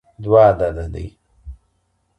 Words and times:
دوه 0.23 0.41
عدد 0.47 0.77
دئ. 0.93 1.07